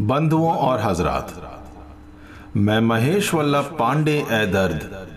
[0.00, 1.32] बंधुओं और हजरात,
[2.56, 5.08] मैं महेश वल्लभ पांडे ए दर्द,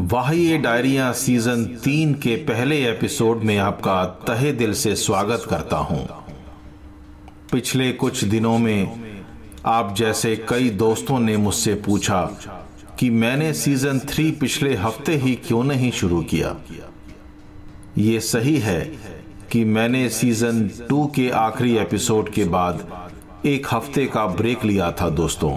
[0.00, 6.06] वाह्य डायरिया सीज़न तीन के पहले एपिसोड में आपका तहे दिल से स्वागत करता हूँ।
[7.52, 9.22] पिछले कुछ दिनों में
[9.66, 12.22] आप जैसे कई दोस्तों ने मुझसे पूछा
[12.98, 16.56] कि मैंने सीज़न थ्री पिछले हफ़्ते ही क्यों नहीं शुरू किया।
[17.98, 18.80] ये सही है
[19.52, 22.86] कि मैंने सीज़न टू के आखिरी एपिसोड के बाद
[23.46, 25.50] एक हफ़्ते का ब्रेक लिया था, दोस्तों,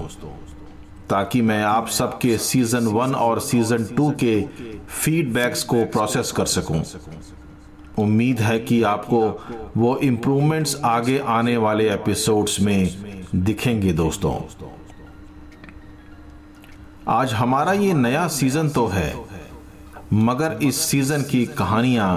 [1.10, 4.42] ताकि मैं आप सबके सीज़न वन और सीज़न टू के
[4.94, 6.84] फीडबैक्स को प्रोसेस कर सकूँ।
[8.00, 9.22] उम्मीद है कि आपको
[9.78, 14.34] वो इम्प्रूवमेंट्स आगे आने वाले एपिसोड्स में दिखेंगे, दोस्तों
[17.10, 19.14] आज हमारा ये नया सीज़न तो है,
[20.14, 22.12] मगर इस सीज़न की कहानियाँ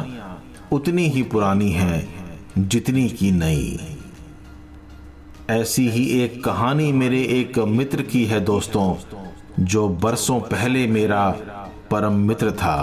[0.73, 3.98] उतनी ही पुरानी हैं जितनी की नई
[5.51, 8.95] ऐसी ही एक कहानी मेरे एक मित्र की है दोस्तों,
[9.61, 11.29] जो बरसों पहले मेरा
[11.91, 12.75] परम मित्र था,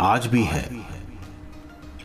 [0.00, 0.64] आज भी है।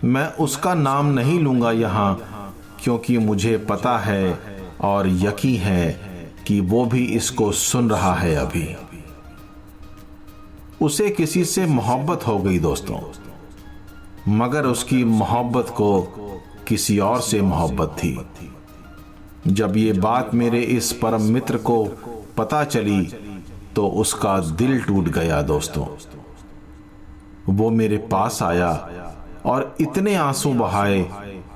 [0.03, 4.39] मैं उसका नाम नहीं लूँगा यहाँ, क्योंकि मुझे पता है
[4.81, 5.91] और यकीन है
[6.47, 8.67] कि वो भी इसको सुन रहा है अभी।
[10.81, 12.99] उसे किसी से मोहब्बत हो गई दोस्तों,
[14.27, 16.01] मगर उसकी मोहब्बत को
[16.67, 18.17] किसी और से मोहब्बत थी।
[19.47, 21.83] जब ये बात मेरे इस परम मित्र को
[22.37, 23.01] पता चली
[23.75, 25.85] तो उसका दिल टूट गया दोस्तों।
[27.49, 28.71] वो मेरे पास आया
[29.45, 31.01] और इतने आँसू बहाए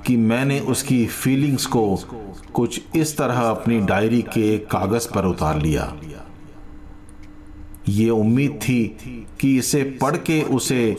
[0.06, 1.84] कि मैंने उसकी फीलिंग्स को
[2.54, 5.92] कुछ इस तरह अपनी डायरी के कागज़ पर उतार लिया।
[7.88, 10.96] ये उम्मीद थी कि इसे पढ़ के उसे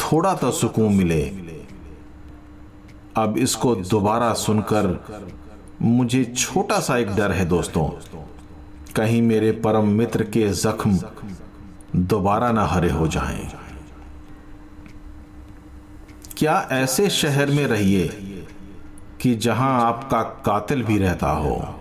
[0.00, 1.22] थोड़ा तो सुकून मिले।
[3.16, 4.86] अब इसको दोबारा सुनकर
[5.82, 7.88] मुझे छोटा सा एक डर है दोस्तों।
[8.96, 10.98] कहीं मेरे परम मित्र के जख्म
[11.96, 13.50] दोबारा ना हरे हो जाएँ।
[16.36, 18.08] क्या ऐसे शहर में रहिए
[19.20, 21.74] कि जहाँ आपका कातिल भी रहता हो?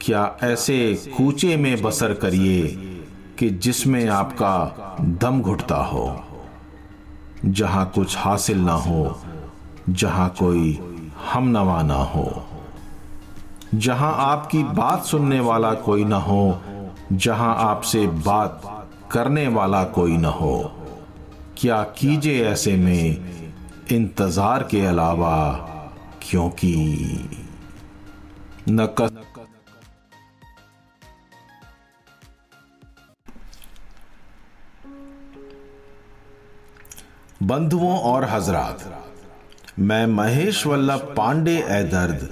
[0.00, 2.62] क्या ऐसे कूचे में बसर करिए
[3.38, 6.24] कि जिसमें आपका दम घुटता हो?
[7.44, 9.20] जहाँ कुछ हासिल ना हो,
[9.88, 10.80] जहाँ कोई
[11.32, 12.46] हम नवा ना हो।
[13.74, 16.60] जहाँ आपकी बात सुनने वाला कोई ना हो,
[17.12, 18.62] जहाँ आपसे बात
[19.12, 20.72] करने वाला कोई ना हो।
[21.58, 25.36] क्या कीजिए ऐसे में इंतज़ार के अलावा
[26.22, 26.74] क्योंकि
[28.68, 28.86] न
[37.42, 38.84] बंधुओं और हजरात,
[39.78, 42.28] मैं महेश वल्लभ पांडे ए दर्द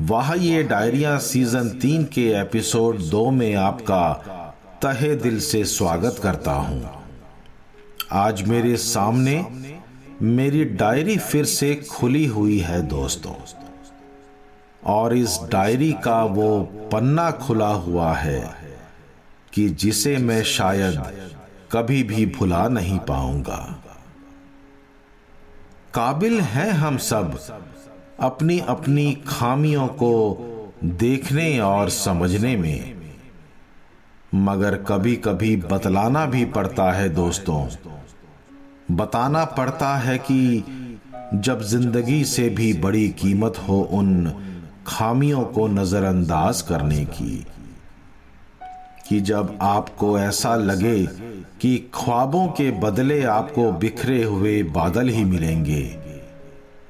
[0.00, 4.12] वह ये डायरिया सीज़न तीन के एपिसोड दो में आपका
[4.82, 6.90] तहे दिल से स्वागत करता हूँ।
[8.12, 9.46] आज मेरे सामने
[10.22, 13.34] मेरी डायरी फिर से खुली हुई है दोस्तों।
[14.84, 16.60] और इस डायरी का वो
[16.92, 18.54] पन्ना खुला हुआ है
[19.52, 21.02] कि जिसे मैं शायद
[21.72, 23.82] कभी भी भुला नहीं पाऊँगा।
[25.94, 27.38] काबिल हैं हम सब
[28.18, 30.14] अपनी अपनी खामियों को
[30.84, 32.94] देखने और समझने में।
[34.34, 37.66] मगर कभी कभी बतलाना भी पड़ता है दोस्तों।
[38.90, 40.64] बताना पड़ता है कि
[41.34, 44.32] जब ज़िंदगी से भी बड़ी कीमत हो उन
[44.86, 47.46] खामियों को नजरअंदाज करने की,
[49.08, 51.06] कि जब आपको ऐसा लगे
[51.60, 56.07] कि ख्वाबों के बदले आपको बिखरे हुए बादल ही मिलेंगे।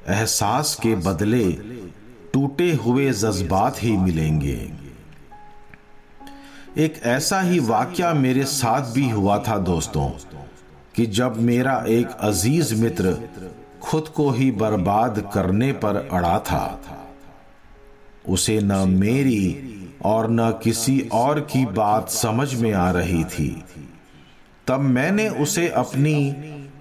[0.09, 1.45] एहसास के बदले
[2.33, 4.71] टूटे हुए जज्बात ही मिलेंगे।
[6.77, 10.09] एक ऐसा ही वाक्य मेरे साथ भी हुआ था दोस्तों,
[10.97, 13.17] कि जब मेरा एक अज़ीज़ मित्र
[13.83, 16.81] खुद को ही बर्बाद करने पर अड़ा था,
[18.29, 19.75] उसे न मेरी
[20.05, 23.51] और न किसी और की बात समझ में आ रही थी।
[24.67, 26.35] तब मैंने उसे अपनी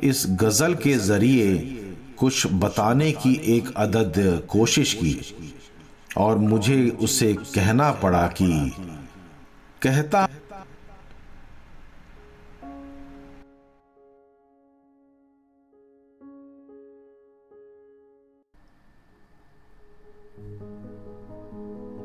[0.03, 1.76] इस गज़ल के ज़रिए
[2.19, 4.13] कुछ बताने की एक अदद
[4.49, 5.21] कोशिश की
[6.17, 8.71] और मुझे उसे कहना पड़ा कि,
[9.81, 10.27] कहता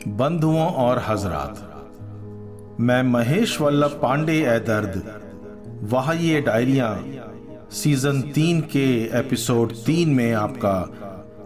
[0.06, 1.68] बंधुओं और हजरात,
[2.80, 5.22] मैं महेश वल्लभ पांडे ए दर्द
[5.82, 7.02] वह ये डायरिया
[7.72, 10.80] सीज़न तीन के एपिसोड तीन में आपका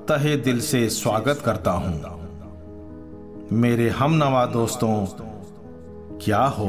[0.08, 5.06] तहे दिल से स्वागत करता हूँ। मेरे हम नवा दोस्तों
[6.18, 6.68] क्या हो?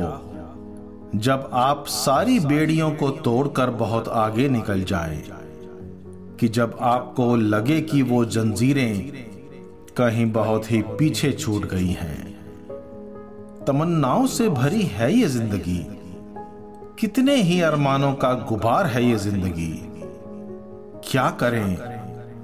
[1.16, 5.24] जब आप सारी बेड़ियों को तोड़कर बहुत आगे निकल जाएँ,
[6.40, 9.12] कि जब आपको लगे कि वो जंजीरें
[9.98, 12.40] कहीं बहुत ही पीछे छूट गई हैं
[13.68, 15.97] तमन्नाओं से भरी है ये ज़िंदगी।
[17.00, 19.82] कितने ही अरमानों का गुबार है ये ज़िंदगी।
[21.10, 21.78] क्या करें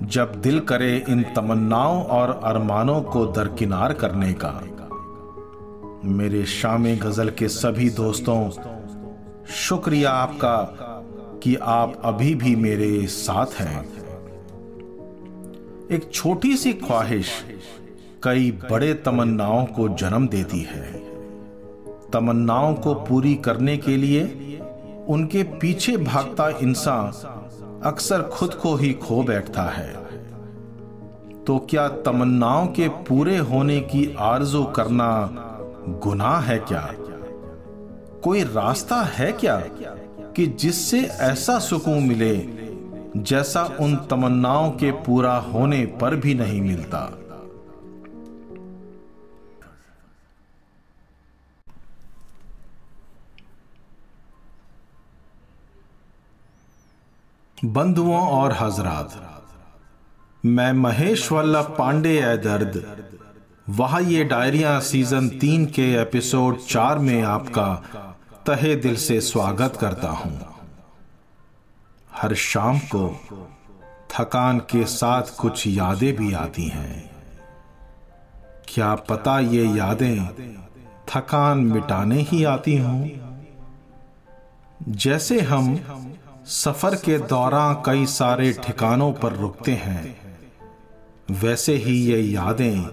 [0.04, 4.52] जब दिल करे इन तमन्नाओं और अरमानों को दरकिनार करने का?
[6.06, 8.50] मेरे शाम गज़ल के सभी दोस्तों,
[9.52, 10.58] शुक्रिया आपका
[11.44, 13.82] कि आप अभी भी मेरे साथ हैं।
[15.92, 17.46] एक छोटी सी ख्वाहिश
[18.24, 21.13] कई बड़े तमन्नाओं को जन्म देती है।
[22.14, 24.24] तमन्नाओं को पूरी करने के लिए
[25.08, 27.12] उनके पीछे भागता इंसान
[27.86, 29.92] अक्सर खुद को ही खो बैठता है।
[31.48, 35.30] तो क्या तमन्नाओं के पूरे होने की आरज़ू करना
[36.04, 36.88] गुनाह है क्या?
[38.24, 39.58] कोई रास्ता है क्या
[40.36, 42.36] कि जिससे ऐसा सुकून मिले
[43.18, 47.00] जैसा उन तमन्नाओं के पूरा होने पर भी नहीं मिलता?
[57.66, 59.40] बंधुओं और हजरात,
[60.46, 62.98] मैं महेश वल्लभ पांडे ए दर्द,
[63.70, 67.68] वह ये डायरिया सीज़न तीन के एपिसोड चार में आपका
[68.48, 70.56] तहे दिल से स्वागत करता हूँ।
[72.12, 73.22] हर शाम को
[74.12, 77.10] थकान के साथ कुछ यादें भी आती हैं।
[78.68, 80.28] क्या पता ये यादें
[81.10, 83.10] थकान मिटाने ही आती हों?
[84.90, 85.76] जैसे हम
[86.48, 90.16] सफ़र के दौरान कई सारे ठिकानों पर रुकते हैं।
[91.32, 92.92] वैसे ही ये यादें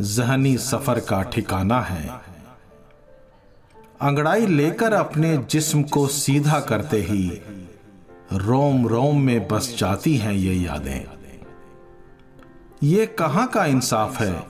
[0.00, 2.20] जहनी सफ़र का ठिकाना है।
[4.00, 7.42] अंगड़ाई लेकर अपने जिस्म को सीधा करते ही
[8.32, 11.04] रोम रोम में बस जाती हैं ये यादें।
[12.82, 14.46] ये कहाँ का इंसाफ है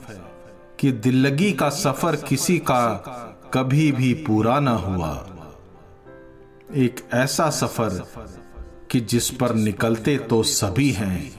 [0.79, 2.87] कि दिल्लगी का सफ़र किसी का
[3.53, 5.27] कभी भी पूरा ना हुआ?
[6.73, 7.89] एक ऐसा सफ़र
[8.91, 11.31] कि जिस पर निकलते तो सभी हैं,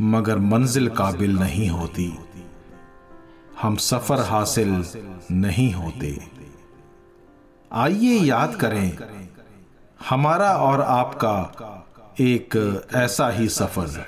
[0.00, 2.18] मगर मंजिल काबिल नहीं होती।
[3.62, 4.84] हम सफ़र हासिल
[5.30, 6.18] नहीं होते।
[7.72, 8.98] आइए याद करें,
[10.08, 11.86] हमारा और आपका
[12.20, 12.56] एक
[12.94, 14.06] ऐसा ही सफ़र।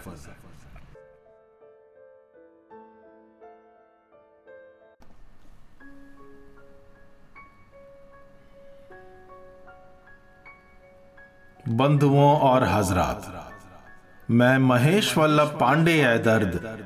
[11.68, 13.50] बंधुओं और हजरात।
[14.30, 16.78] मैं महेश वल्लभ पांडे है दर्द।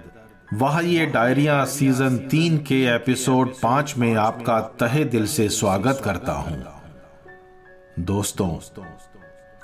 [0.54, 6.32] वह, ये डायरिया सीज़न तीन के एपिसोड पाँच में आपका तहे दिल से स्वागत करता
[6.32, 6.66] हूँ।
[7.98, 8.58] दोस्तों,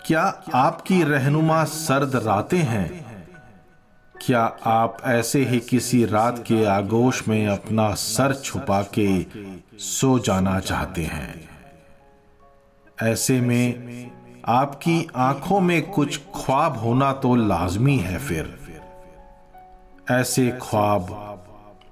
[0.07, 3.07] क्या आपकी रहनुमा सर्द रातें हैं?
[4.27, 9.27] क्या आप ऐसे ही किसी रात के आगोश में अपना सर छुपा के
[9.79, 11.49] सो जाना चाहते हैं?
[13.03, 14.16] ऐसे में
[14.49, 18.55] आपकी आँखों में कुछ ख्वाब होना तो लाजमी है फिर।
[20.11, 21.43] ऐसे ख्वाब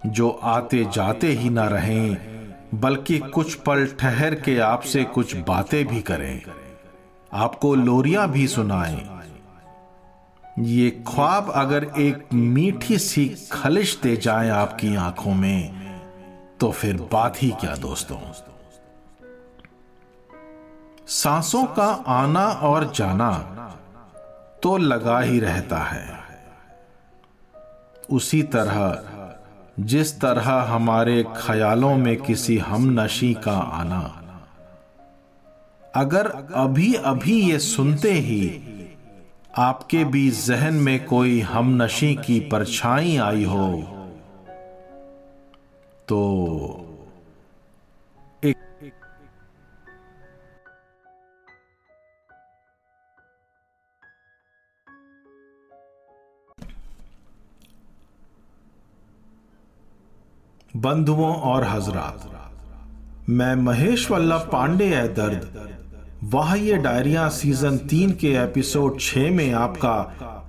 [0.06, 2.16] जो आते जाते ही ना रहें,
[2.75, 6.40] बल्कि कुछ पल ठहर के आपसे कुछ बातें भी करें।
[7.32, 9.02] आपको लोरियाँ भी सुनाएँ।
[10.58, 15.82] ये ख्वाब अगर एक मीठी सी खलिश दे जाए आपकी आँखों में
[16.61, 18.18] तो फिर बात ही क्या, दोस्तों?
[21.08, 23.30] सांसों का आना और जाना
[24.62, 26.25] तो लगा ही रहता है।
[28.11, 29.02] उसी तरह,
[29.80, 34.20] जिस तरह हमारे ख्यालों में किसी हम नशी का आना।
[35.94, 38.61] अगर अभी अभी ये सुनते ही
[39.56, 43.68] आपके भी जहन में कोई हम नशी की परछाई आई हो
[46.08, 46.20] तो
[60.84, 62.30] बंधुओं और हजरात।
[63.30, 65.50] मैं महेश वल्लभ पांडे है दर्द।
[66.24, 69.94] वाह ये डायरिया सीज़न तीन के एपिसोड छह में आपका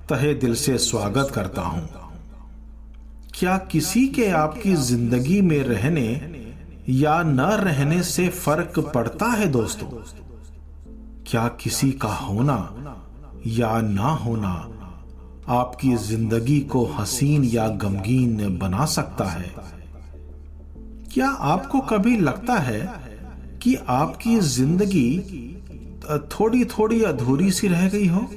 [0.10, 1.88] तहे दिल से स्वागत करता हूँ।
[3.34, 6.10] क्या किसी के आपकी ज़िंदगी में रहने
[6.90, 9.88] या न रहने से फ़र्क पड़ता है दोस्तों?
[11.28, 12.58] क्या किसी का होना
[13.48, 14.54] या ना होना
[15.52, 19.75] आपकी ज़िंदगी को हसीन या गमगीन बना सकता है?
[21.16, 23.02] क्या आपको कभी लगता है
[23.64, 25.20] कि आपकी ज़िंदगी
[26.10, 28.30] थोड़ी थोड़ी अधूरी सी रह गई हो?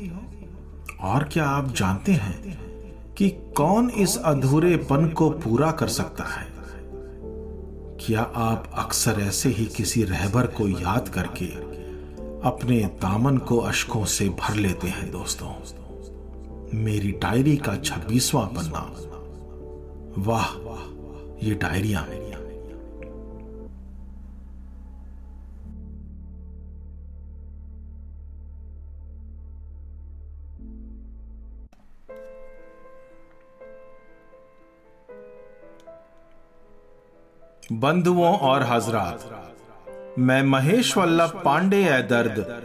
[1.01, 2.59] और क्या आप जानते हैं
[3.15, 6.49] कि कौन इस अधूरेपन को पूरा कर सकता है?
[8.01, 11.47] क्या आप अक्सर ऐसे ही किसी रहबर को याद करके
[12.49, 15.53] अपने दामन को अशकों से भर लेते हैं, दोस्तों?
[16.75, 18.97] मेरी डायरी का छब्बीसवां पन्ना।
[20.19, 20.49] वाह,
[21.49, 22.07] ये डायरिया।
[37.73, 39.49] बंधुओं और हजरात,
[40.19, 42.63] मैं महेश वल्लभ पांडे ए दर्द।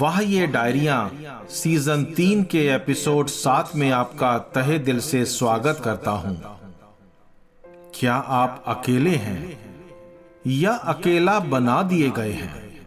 [0.00, 1.10] वाह ये डायरिया,
[1.50, 6.60] सीज़न तीन के एपिसोड सात में आपका तहे दिल से स्वागत करता हूँ।
[7.94, 9.58] क्या आप अकेले हैं?
[10.46, 12.86] या अकेला बना दिए गए हैं?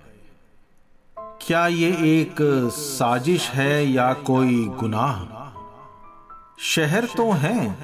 [1.17, 2.35] क्या ये एक
[2.73, 5.19] साजिश है या कोई गुनाह?
[6.59, 7.77] शहर तो हैं,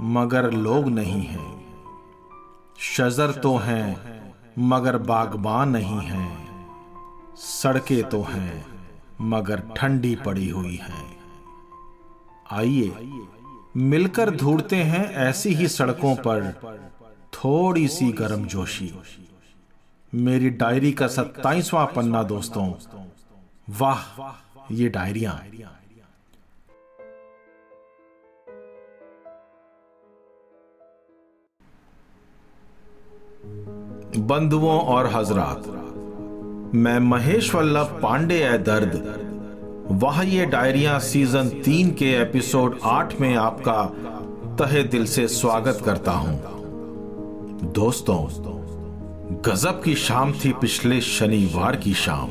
[0.00, 1.49] मगर लोग नहीं हैं।
[2.80, 8.64] शजर तो हैं, मगर बागबान नहीं हैं। सड़कें तो हैं,
[9.20, 11.04] मगर ठंडी पड़ी हुई हैं।
[12.50, 12.92] आइए,
[13.76, 16.52] मिलकर ढूंढते हैं ऐसी ही सड़कों पर
[17.34, 18.92] थोड़ी सी गर्म जोशी
[20.12, 22.72] मेरी डायरी का सत्ताईसवां पन्ना दोस्तों,
[23.70, 24.00] वाह,
[24.72, 25.42] ये डायरिया।
[34.16, 35.66] बंधुओं और हजरात,
[36.74, 39.26] मैं महेश वल्लभ पांडे ए दर्द।
[39.90, 43.82] वह ये डायरिया सीज़न तीन के एपिसोड आठ में आपका
[44.56, 46.36] तहे दिल से स्वागत करता हूँ।
[47.72, 48.18] दोस्तों,
[49.46, 52.30] गजब की शाम थी पिछले शनिवार की शाम।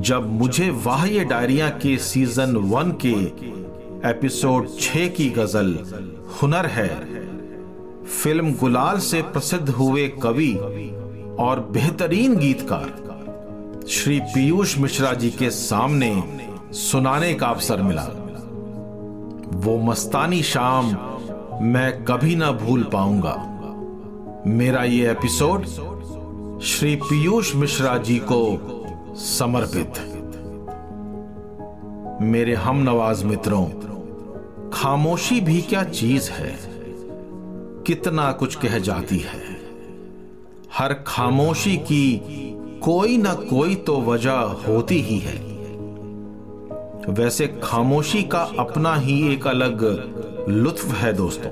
[0.00, 3.14] जब मुझे वाह ये डायरिया के सीज़न वन के
[4.10, 5.78] एपिसोड छ की गज़ल
[6.42, 7.19] हुनर है
[8.10, 10.54] फ़िल्म गुलाल से प्रसिद्ध हुए कवि
[11.38, 16.22] और बेहतरीन गीतकार। श्री पीयूष मिश्रा जी के सामने
[16.72, 18.02] सुनाने का अवसर मिला।
[19.52, 20.86] वो मस्तानी शाम
[21.62, 23.34] मैं कभी ना भूल पाऊँगा।
[24.46, 25.66] मेरा ये एपिसोड
[26.60, 28.58] श्री पीयूष मिश्रा जी को
[29.16, 29.92] समर्पित।
[32.22, 33.66] मेरे हम नवाज़ मित्रों,
[34.70, 36.69] खामोशी भी क्या चीज़ है?
[37.86, 39.40] कितना कुछ कह जाती है।
[40.72, 42.06] हर खामोशी की
[42.82, 45.38] कोई ना कोई तो वजह होती ही है।
[47.10, 49.82] वैसे खामोशी का अपना ही एक अलग
[50.48, 51.50] लुत्फ है दोस्तों।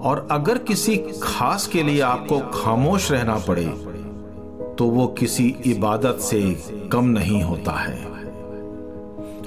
[0.00, 3.66] और अगर किसी खास के लिए आपको खामोश रहना पड़े
[4.78, 6.40] तो वो किसी इबादत से
[6.92, 8.08] कम नहीं होता है।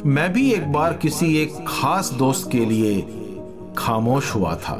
[0.06, 3.02] मैं भी एक बार किसी एक खास दोस्त के लिए
[3.78, 4.76] खामोश हुआ था।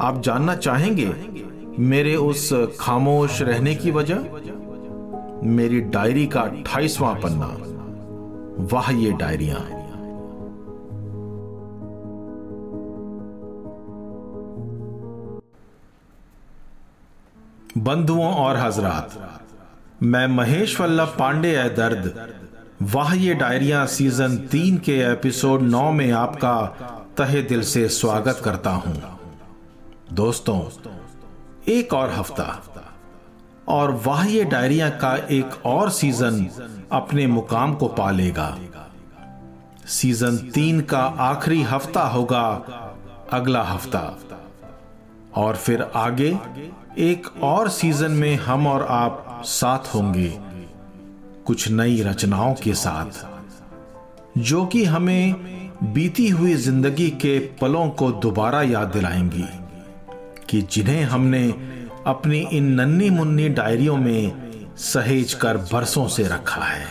[0.00, 1.14] आप जानना चाहेंगे
[1.78, 4.18] मेरे उस खामोश रहने की वजह?
[5.46, 7.46] मेरी डायरी का अट्ठाईसवां पन्ना।
[8.72, 9.58] वाह, ये डायरिया।
[17.78, 19.40] बंधुओं और हजरात,
[20.02, 22.28] मैं महेश वल्लभ पांडे है दर्द।
[22.82, 26.60] वाह, ये डायरिया सीज़न तीन के एपिसोड नौ में आपका
[27.18, 29.19] तहे दिल से स्वागत करता हूँ।
[30.12, 30.60] दोस्तों,
[31.68, 32.44] एक और हफ़्ता
[33.68, 36.48] और वाह ये डायरिया का एक और सीज़न
[36.92, 38.56] अपने मुकाम को पा लेगा।
[39.88, 42.42] सीज़न तीन का आखिरी हफ़्ता होगा
[43.32, 44.02] अगला हफ़्ता।
[45.36, 46.38] और फिर आगे
[46.98, 50.28] एक और सीज़न में हम और आप साथ होंगे,
[51.46, 53.24] कुछ नई रचनाओं के साथ,
[54.38, 55.34] जो कि हमें
[55.84, 59.48] बीती हुई ज़िंदगी के पलों को दोबारा याद दिलाएँगी।
[60.50, 61.54] कि जिन्हें हमने
[62.06, 64.32] अपनी इन नन्नी मुन्नी डायरियों में
[64.76, 66.86] सहेज कर बरसों से रखा है।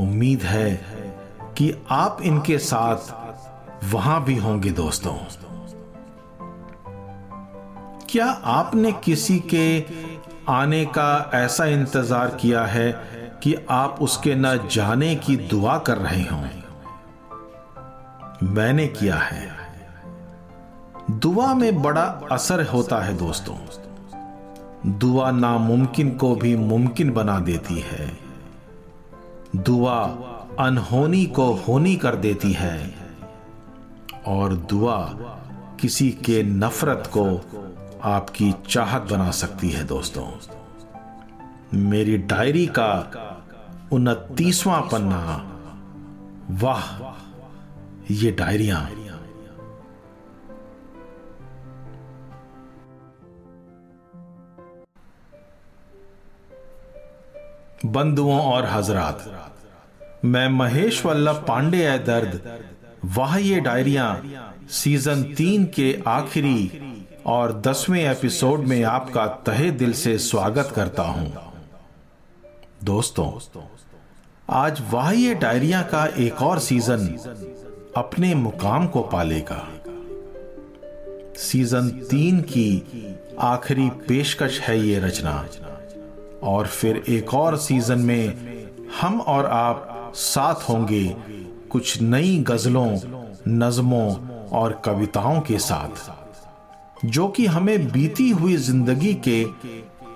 [0.00, 0.74] उम्मीद है
[1.58, 2.96] कि आप इनके साथ
[3.84, 5.14] वहाँ भी होंगे दोस्तों।
[8.10, 9.84] क्या आपने किसी के
[10.48, 12.92] आने का ऐसा इंतज़ार किया है
[13.42, 16.48] कि आप उसके न जाने की दुआ कर रहे हों?
[18.42, 19.61] मैंने किया है।
[21.10, 23.56] दुआ में बड़ा असर होता है दोस्तों।
[24.92, 28.18] दुआ नामुमकिन को भी मुमकिन बना देती है।
[29.56, 30.00] दुआ
[30.60, 32.94] अनहोनी को होनी कर देती है।
[34.26, 35.00] और दुआ
[35.80, 37.40] किसी के नफरत को
[38.04, 40.26] आपकी चाहत बना सकती है दोस्तों।
[41.74, 43.10] मेरी डायरी का
[43.92, 45.48] उनतीसवां पन्ना।
[46.50, 47.12] वाह,
[48.10, 48.88] ये डायरिया।
[57.84, 59.24] बंधुओं और हजरात।
[60.24, 62.40] मैं महेश वल्लभ पांडे है दर्द,
[63.04, 64.22] वाह ये डायरिया,
[64.70, 66.70] सीज़न तीन के आखिरी
[67.26, 71.32] और दसवें एपिसोड में आपका तहे दिल से स्वागत करता हूँ।
[72.84, 73.30] दोस्तों,
[74.48, 77.06] आज वाह ये डायरिया का एक और सीज़न
[77.96, 79.66] अपने मुकाम को पालेगा।
[81.38, 85.46] सीज़न तीन की आखिरी पेशकश है ये रचना।
[86.42, 88.52] और फिर एक और सीज़न में
[89.00, 91.16] हम और आप साथ होंगे
[91.70, 92.98] कुछ नई गजलों,
[93.48, 94.16] नज्मों
[94.48, 96.10] और कविताओं के साथ,
[97.04, 99.44] जो कि हमें बीती हुई ज़िंदगी के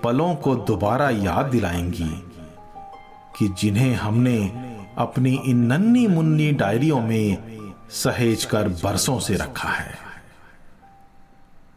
[0.03, 2.09] पलों को दोबारा याद दिलाएँगी,
[3.39, 4.37] कि जिन्हें हमने
[4.97, 7.37] अपनी इन नन्नी मुन्नी डायरियों में
[7.89, 9.97] सहेज कर बरसों से रखा है।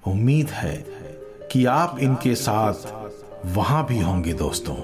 [0.07, 0.77] उम्मीद है
[1.53, 3.00] कि आप इनके साथ
[3.47, 4.77] वहाँ भी होंगे दोस्तों।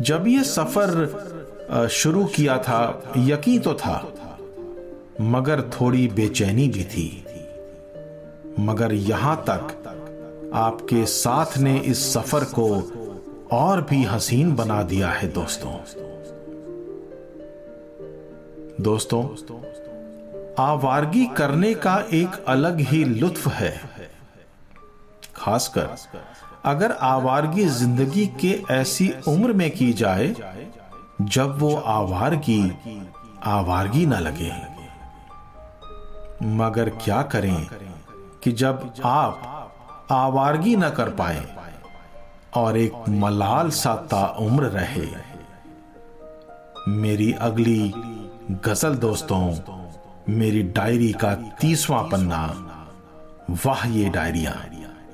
[0.00, 3.96] जब ये सफ़र शुरू किया था, यकीन तो था,
[5.20, 7.24] मगर थोड़ी बेचैनी भी थी।
[8.58, 12.68] मगर यहाँ तक आपके साथ ने इस सफ़र को
[13.52, 15.72] और भी हसीन बना दिया है दोस्तों।
[18.80, 19.22] दोस्तों,
[20.58, 23.72] आवारगी करने का एक अलग ही लुत्फ है,
[25.36, 25.88] खासकर
[26.66, 30.34] अगर आवारगी ज़िंदगी के ऐसी उम्र में की जाए,
[31.22, 32.62] जब वो आवारगी
[33.44, 34.52] आवारगी ना लगे।
[36.56, 37.66] मगर क्या करें
[38.42, 41.44] कि जब आप आवारगी न कर पाए
[42.54, 43.94] और एक मलाल सा
[44.40, 45.06] उम्र रहे।
[46.88, 47.92] मेरी अगली
[48.66, 49.42] गज़ल दोस्तों,
[50.28, 52.42] मेरी डायरी का तीसवां पन्ना,
[53.64, 54.54] वाह ये डायरिया।